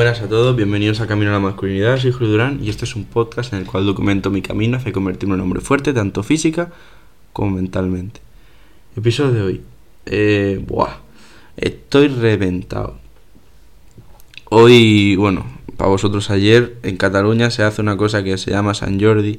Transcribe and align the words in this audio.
Buenas 0.00 0.22
a 0.22 0.28
todos, 0.30 0.56
bienvenidos 0.56 1.02
a 1.02 1.06
Camino 1.06 1.28
a 1.28 1.34
la 1.34 1.40
Masculinidad, 1.40 1.98
soy 1.98 2.10
Julio 2.10 2.30
Durán 2.30 2.64
y 2.64 2.70
este 2.70 2.86
es 2.86 2.96
un 2.96 3.04
podcast 3.04 3.52
en 3.52 3.58
el 3.58 3.66
cual 3.66 3.84
documento 3.84 4.30
mi 4.30 4.40
camino 4.40 4.78
hacia 4.78 4.92
convertirme 4.92 5.34
en 5.34 5.42
un 5.42 5.44
hombre 5.48 5.60
fuerte, 5.60 5.92
tanto 5.92 6.22
física 6.22 6.70
como 7.34 7.56
mentalmente. 7.56 8.22
Episodio 8.96 9.32
de 9.32 9.42
hoy. 9.42 9.60
Eh, 10.06 10.64
buah, 10.66 11.00
estoy 11.58 12.08
reventado. 12.08 12.98
Hoy, 14.48 15.16
bueno, 15.16 15.44
para 15.76 15.90
vosotros 15.90 16.30
ayer 16.30 16.78
en 16.82 16.96
Cataluña 16.96 17.50
se 17.50 17.62
hace 17.62 17.82
una 17.82 17.98
cosa 17.98 18.24
que 18.24 18.38
se 18.38 18.52
llama 18.52 18.72
San 18.72 18.98
Jordi, 18.98 19.38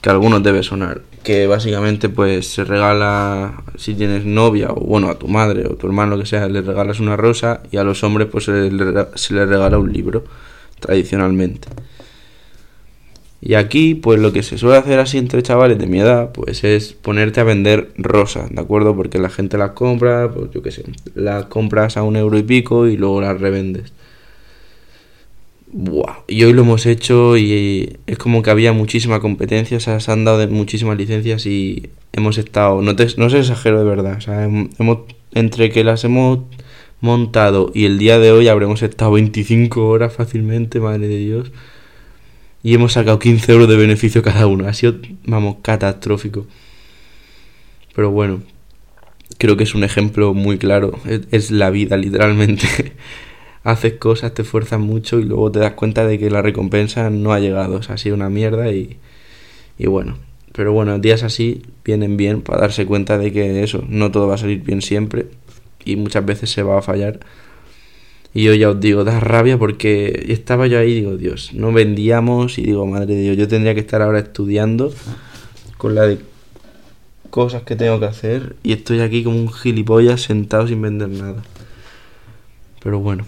que 0.00 0.08
a 0.08 0.12
algunos 0.12 0.40
debe 0.44 0.62
sonar, 0.62 1.02
que 1.22 1.46
básicamente 1.46 2.08
pues 2.08 2.46
se 2.46 2.64
regala, 2.64 3.62
si 3.76 3.94
tienes 3.94 4.24
novia 4.24 4.70
o 4.70 4.80
bueno, 4.80 5.08
a 5.08 5.18
tu 5.18 5.28
madre 5.28 5.66
o 5.66 5.76
tu 5.76 5.86
hermano, 5.86 6.16
lo 6.16 6.22
que 6.22 6.26
sea, 6.26 6.48
le 6.48 6.62
regalas 6.62 7.00
una 7.00 7.16
rosa 7.16 7.62
y 7.70 7.76
a 7.76 7.84
los 7.84 8.02
hombres 8.04 8.28
pues 8.30 8.44
se 8.44 8.70
les, 8.70 9.30
regala 9.30 9.78
un 9.78 9.92
libro, 9.92 10.24
tradicionalmente. 10.80 11.68
Y 13.42 13.54
aquí, 13.54 13.94
pues 13.94 14.20
lo 14.20 14.32
que 14.32 14.42
se 14.42 14.58
suele 14.58 14.76
hacer 14.76 14.98
así 14.98 15.16
entre 15.16 15.42
chavales 15.42 15.78
de 15.78 15.86
mi 15.86 16.00
edad, 16.00 16.30
pues 16.32 16.62
es 16.62 16.92
ponerte 16.92 17.40
a 17.40 17.44
vender 17.44 17.90
rosas, 17.96 18.50
¿de 18.50 18.60
acuerdo? 18.60 18.94
Porque 18.94 19.18
la 19.18 19.30
gente 19.30 19.56
las 19.56 19.70
compra, 19.70 20.30
pues 20.30 20.50
yo 20.50 20.62
qué 20.62 20.70
sé, 20.70 20.84
las 21.14 21.46
compras 21.46 21.96
a 21.96 22.02
un 22.02 22.16
euro 22.16 22.36
y 22.38 22.42
pico 22.42 22.86
y 22.86 22.96
luego 22.96 23.20
las 23.22 23.40
revendes. 23.40 23.92
Buah. 25.72 26.09
Y 26.30 26.44
hoy 26.44 26.52
lo 26.52 26.62
hemos 26.62 26.86
hecho 26.86 27.36
y 27.36 27.98
es 28.06 28.16
como 28.16 28.42
que 28.42 28.50
había 28.50 28.72
muchísima 28.72 29.18
competencia, 29.18 29.78
o 29.78 29.80
sea, 29.80 29.98
se 29.98 30.12
han 30.12 30.24
dado 30.24 30.46
muchísimas 30.46 30.96
licencias 30.96 31.44
y 31.44 31.90
hemos 32.12 32.38
estado, 32.38 32.80
no, 32.82 32.94
te, 32.94 33.08
no 33.16 33.28
se 33.30 33.40
exagero 33.40 33.80
de 33.80 33.84
verdad, 33.84 34.16
o 34.16 34.20
sea, 34.20 34.44
hemos, 34.44 34.98
entre 35.34 35.70
que 35.70 35.82
las 35.82 36.04
hemos 36.04 36.38
montado 37.00 37.72
y 37.74 37.84
el 37.84 37.98
día 37.98 38.20
de 38.20 38.30
hoy 38.30 38.46
habremos 38.46 38.80
estado 38.82 39.10
25 39.10 39.88
horas 39.88 40.14
fácilmente, 40.14 40.78
madre 40.78 41.08
de 41.08 41.16
Dios, 41.16 41.50
y 42.62 42.74
hemos 42.74 42.92
sacado 42.92 43.18
15 43.18 43.50
euros 43.50 43.68
de 43.68 43.76
beneficio 43.76 44.22
cada 44.22 44.46
uno, 44.46 44.68
ha 44.68 44.72
sido, 44.72 44.98
vamos, 45.24 45.56
catastrófico. 45.62 46.46
Pero 47.92 48.12
bueno, 48.12 48.40
creo 49.36 49.56
que 49.56 49.64
es 49.64 49.74
un 49.74 49.82
ejemplo 49.82 50.32
muy 50.32 50.58
claro, 50.58 50.92
es 51.32 51.50
la 51.50 51.70
vida 51.70 51.96
literalmente. 51.96 52.68
haces 53.64 53.94
cosas, 53.94 54.34
te 54.34 54.42
esfuerzas 54.42 54.80
mucho 54.80 55.18
y 55.18 55.24
luego 55.24 55.50
te 55.52 55.58
das 55.58 55.72
cuenta 55.72 56.06
de 56.06 56.18
que 56.18 56.30
la 56.30 56.42
recompensa 56.42 57.10
no 57.10 57.32
ha 57.32 57.40
llegado. 57.40 57.76
O 57.76 57.82
sea, 57.82 57.96
ha 57.96 57.98
sido 57.98 58.14
una 58.14 58.30
mierda 58.30 58.72
y, 58.72 58.98
y 59.78 59.86
bueno. 59.86 60.18
Pero 60.52 60.72
bueno, 60.72 60.98
días 60.98 61.22
así 61.22 61.62
vienen 61.84 62.16
bien 62.16 62.42
para 62.42 62.62
darse 62.62 62.84
cuenta 62.84 63.18
de 63.18 63.32
que 63.32 63.62
eso, 63.62 63.84
no 63.88 64.10
todo 64.10 64.26
va 64.26 64.34
a 64.34 64.38
salir 64.38 64.62
bien 64.62 64.82
siempre 64.82 65.26
y 65.84 65.96
muchas 65.96 66.24
veces 66.24 66.50
se 66.50 66.62
va 66.62 66.78
a 66.78 66.82
fallar. 66.82 67.20
Y 68.32 68.44
yo 68.44 68.54
ya 68.54 68.70
os 68.70 68.80
digo, 68.80 69.04
da 69.04 69.18
rabia 69.20 69.58
porque 69.58 70.26
estaba 70.28 70.66
yo 70.66 70.78
ahí 70.78 70.90
y 70.90 70.94
digo, 70.96 71.16
Dios, 71.16 71.52
no 71.52 71.72
vendíamos 71.72 72.58
y 72.58 72.62
digo, 72.62 72.86
madre 72.86 73.14
de 73.14 73.22
Dios, 73.22 73.36
yo 73.36 73.48
tendría 73.48 73.74
que 73.74 73.80
estar 73.80 74.02
ahora 74.02 74.20
estudiando 74.20 74.92
con 75.78 75.94
la 75.94 76.06
de 76.06 76.18
cosas 77.30 77.62
que 77.62 77.76
tengo 77.76 77.98
que 77.98 78.06
hacer 78.06 78.56
y 78.62 78.72
estoy 78.72 79.00
aquí 79.00 79.24
como 79.24 79.36
un 79.36 79.52
gilipollas 79.52 80.20
sentado 80.20 80.66
sin 80.66 80.82
vender 80.82 81.08
nada. 81.08 81.42
Pero 82.82 83.00
bueno, 83.00 83.24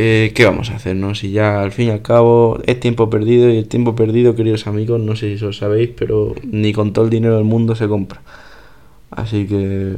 eh, 0.00 0.30
¿qué 0.32 0.44
vamos 0.44 0.70
a 0.70 0.76
hacer? 0.76 0.94
No? 0.94 1.16
Si 1.16 1.32
ya 1.32 1.60
al 1.60 1.72
fin 1.72 1.88
y 1.88 1.90
al 1.90 2.02
cabo 2.02 2.60
es 2.66 2.78
tiempo 2.78 3.10
perdido 3.10 3.50
y 3.50 3.58
el 3.58 3.66
tiempo 3.66 3.96
perdido, 3.96 4.36
queridos 4.36 4.68
amigos, 4.68 5.00
no 5.00 5.16
sé 5.16 5.36
si 5.36 5.44
lo 5.44 5.52
sabéis, 5.52 5.90
pero 5.96 6.36
ni 6.44 6.72
con 6.72 6.92
todo 6.92 7.04
el 7.06 7.10
dinero 7.10 7.34
del 7.34 7.44
mundo 7.44 7.74
se 7.74 7.88
compra. 7.88 8.22
Así 9.10 9.48
que, 9.48 9.96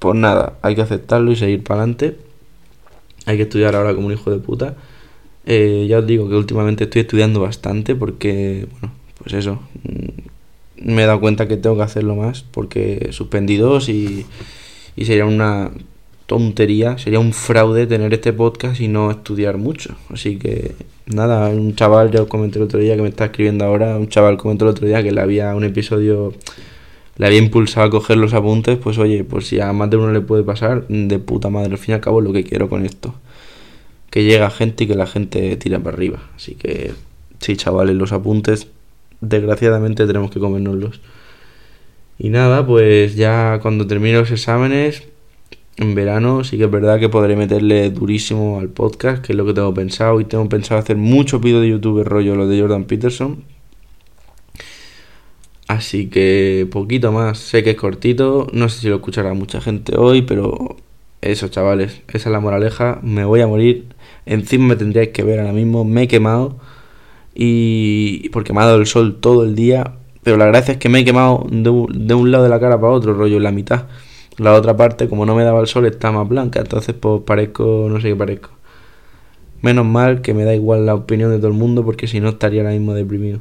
pues 0.00 0.16
nada, 0.16 0.54
hay 0.62 0.74
que 0.74 0.82
aceptarlo 0.82 1.30
y 1.30 1.36
seguir 1.36 1.62
para 1.62 1.82
adelante. 1.82 2.16
Hay 3.26 3.36
que 3.36 3.44
estudiar 3.44 3.76
ahora 3.76 3.94
como 3.94 4.08
un 4.08 4.14
hijo 4.14 4.32
de 4.32 4.38
puta. 4.38 4.74
Eh, 5.46 5.86
ya 5.88 6.00
os 6.00 6.06
digo 6.08 6.28
que 6.28 6.34
últimamente 6.34 6.84
estoy 6.84 7.02
estudiando 7.02 7.40
bastante 7.40 7.94
porque, 7.94 8.66
bueno, 8.72 8.92
pues 9.22 9.34
eso, 9.34 9.60
mm, 9.84 10.92
me 10.92 11.04
he 11.04 11.06
dado 11.06 11.20
cuenta 11.20 11.46
que 11.46 11.56
tengo 11.56 11.76
que 11.76 11.82
hacerlo 11.84 12.16
más 12.16 12.42
porque 12.42 13.10
suspendí 13.12 13.58
dos 13.58 13.88
y, 13.88 14.26
y 14.96 15.04
sería 15.04 15.24
una 15.24 15.70
tontería, 16.30 16.96
sería 16.96 17.18
un 17.18 17.32
fraude 17.32 17.88
tener 17.88 18.14
este 18.14 18.32
podcast 18.32 18.80
y 18.80 18.86
no 18.86 19.10
estudiar 19.10 19.58
mucho. 19.58 19.96
Así 20.10 20.36
que 20.36 20.76
nada, 21.06 21.48
un 21.48 21.74
chaval, 21.74 22.12
ya 22.12 22.22
os 22.22 22.28
comenté 22.28 22.60
el 22.60 22.66
otro 22.66 22.78
día 22.78 22.94
que 22.94 23.02
me 23.02 23.08
está 23.08 23.24
escribiendo 23.24 23.64
ahora, 23.64 23.96
un 23.96 24.08
chaval 24.08 24.36
comentó 24.36 24.64
el 24.64 24.70
otro 24.70 24.86
día 24.86 25.02
que 25.02 25.10
le 25.10 25.20
había 25.20 25.52
un 25.56 25.64
episodio, 25.64 26.32
le 27.16 27.26
había 27.26 27.40
impulsado 27.40 27.88
a 27.88 27.90
coger 27.90 28.16
los 28.16 28.32
apuntes, 28.32 28.78
pues 28.78 28.96
oye, 28.98 29.24
pues 29.24 29.48
si 29.48 29.58
a 29.58 29.72
más 29.72 29.90
de 29.90 29.96
uno 29.96 30.12
le 30.12 30.20
puede 30.20 30.44
pasar, 30.44 30.86
de 30.86 31.18
puta 31.18 31.50
madre, 31.50 31.72
al 31.72 31.78
fin 31.78 31.94
y 31.94 31.94
al 31.94 32.00
cabo 32.00 32.20
lo 32.20 32.32
que 32.32 32.44
quiero 32.44 32.68
con 32.68 32.86
esto. 32.86 33.12
Que 34.08 34.22
llega 34.22 34.50
gente 34.50 34.84
y 34.84 34.86
que 34.86 34.94
la 34.94 35.08
gente 35.08 35.56
tira 35.56 35.80
para 35.80 35.96
arriba. 35.96 36.30
Así 36.36 36.54
que 36.54 36.92
sí, 37.40 37.56
chavales, 37.56 37.96
los 37.96 38.12
apuntes, 38.12 38.68
desgraciadamente 39.20 40.06
tenemos 40.06 40.30
que 40.30 40.38
comérnoslos. 40.38 41.00
Y 42.20 42.28
nada, 42.28 42.64
pues 42.64 43.16
ya 43.16 43.58
cuando 43.60 43.88
termine 43.88 44.18
los 44.18 44.30
exámenes, 44.30 45.02
en 45.80 45.94
verano 45.94 46.44
sí 46.44 46.58
que 46.58 46.64
es 46.64 46.70
verdad 46.70 47.00
que 47.00 47.08
podré 47.08 47.36
meterle 47.36 47.90
durísimo 47.90 48.60
al 48.60 48.68
podcast, 48.68 49.24
que 49.24 49.32
es 49.32 49.36
lo 49.36 49.46
que 49.46 49.54
tengo 49.54 49.72
pensado. 49.72 50.20
Y 50.20 50.26
tengo 50.26 50.46
pensado 50.48 50.78
hacer 50.78 50.96
muchos 50.98 51.40
vídeos 51.40 51.62
de 51.62 51.70
YouTube 51.70 52.04
rollo 52.04 52.36
lo 52.36 52.46
de 52.46 52.60
Jordan 52.60 52.84
Peterson. 52.84 53.42
Así 55.68 56.08
que 56.08 56.68
poquito 56.70 57.12
más. 57.12 57.38
Sé 57.38 57.64
que 57.64 57.70
es 57.70 57.76
cortito. 57.76 58.46
No 58.52 58.68
sé 58.68 58.80
si 58.80 58.88
lo 58.88 58.96
escuchará 58.96 59.32
mucha 59.32 59.62
gente 59.62 59.96
hoy, 59.96 60.20
pero 60.20 60.76
eso, 61.22 61.48
chavales. 61.48 62.02
Esa 62.08 62.28
es 62.28 62.32
la 62.32 62.40
moraleja. 62.40 63.00
Me 63.02 63.24
voy 63.24 63.40
a 63.40 63.46
morir. 63.46 63.86
Encima 64.26 64.66
me 64.66 64.76
tendríais 64.76 65.10
que 65.10 65.22
ver 65.22 65.40
ahora 65.40 65.54
mismo. 65.54 65.86
Me 65.86 66.02
he 66.02 66.08
quemado. 66.08 66.58
Y 67.34 68.28
porque 68.30 68.52
me 68.52 68.60
ha 68.60 68.66
dado 68.66 68.78
el 68.78 68.86
sol 68.86 69.18
todo 69.18 69.44
el 69.44 69.54
día. 69.54 69.94
Pero 70.22 70.36
la 70.36 70.44
gracia 70.44 70.72
es 70.72 70.78
que 70.78 70.90
me 70.90 70.98
he 70.98 71.04
quemado 71.06 71.46
de 71.50 71.70
un 71.70 72.30
lado 72.30 72.44
de 72.44 72.50
la 72.50 72.60
cara 72.60 72.78
para 72.78 72.92
otro, 72.92 73.14
rollo 73.14 73.38
en 73.38 73.44
la 73.44 73.52
mitad. 73.52 73.86
La 74.38 74.54
otra 74.54 74.76
parte, 74.76 75.08
como 75.08 75.26
no 75.26 75.34
me 75.34 75.44
daba 75.44 75.60
el 75.60 75.66
sol, 75.66 75.86
está 75.86 76.12
más 76.12 76.28
blanca. 76.28 76.60
Entonces, 76.60 76.94
pues 76.98 77.22
parezco, 77.22 77.86
no 77.90 78.00
sé 78.00 78.08
qué 78.08 78.16
parezco. 78.16 78.50
Menos 79.62 79.84
mal 79.84 80.22
que 80.22 80.32
me 80.32 80.44
da 80.44 80.54
igual 80.54 80.86
la 80.86 80.94
opinión 80.94 81.30
de 81.30 81.38
todo 81.38 81.48
el 81.48 81.54
mundo, 81.54 81.84
porque 81.84 82.06
si 82.06 82.20
no 82.20 82.30
estaría 82.30 82.62
ahora 82.62 82.72
mismo 82.72 82.94
deprimido. 82.94 83.40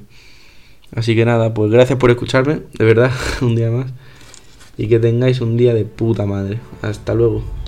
Así 0.94 1.16
que 1.16 1.24
nada, 1.24 1.54
pues 1.54 1.72
gracias 1.72 2.00
por 2.00 2.10
escucharme, 2.10 2.62
de 2.78 2.86
verdad, 2.86 3.12
un 3.42 3.56
día 3.56 3.70
más. 3.72 3.92
Y 4.78 4.88
que 4.88 5.00
tengáis 5.00 5.42
un 5.42 5.58
día 5.58 5.74
de 5.74 5.86
puta 5.86 6.26
madre. 6.26 6.60
Hasta 6.82 7.14
luego. 7.14 7.59